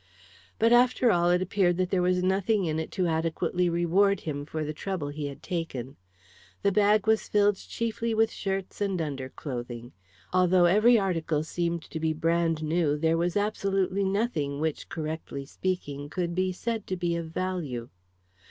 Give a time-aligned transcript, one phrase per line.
[0.57, 4.47] But after all it appeared that there was nothing in it to adequately reward him
[4.47, 5.95] for the trouble he had taken.
[6.63, 9.91] The bag was filled chiefly with shirts and underclothing.
[10.33, 16.09] Although every article seemed to be bran new, there was absolutely nothing which, correctly speaking,
[16.09, 17.89] could be said to be of value.